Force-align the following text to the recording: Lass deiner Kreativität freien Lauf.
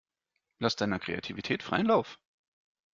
Lass 0.57 0.75
deiner 0.75 0.97
Kreativität 0.97 1.61
freien 1.61 1.85
Lauf. 1.85 2.17